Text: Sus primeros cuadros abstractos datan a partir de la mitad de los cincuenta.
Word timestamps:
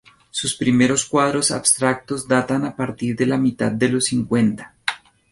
Sus 0.31 0.55
primeros 0.55 1.05
cuadros 1.05 1.51
abstractos 1.51 2.27
datan 2.27 2.65
a 2.65 2.75
partir 2.75 3.15
de 3.15 3.27
la 3.27 3.37
mitad 3.37 3.71
de 3.71 3.87
los 3.89 4.05
cincuenta. 4.05 4.73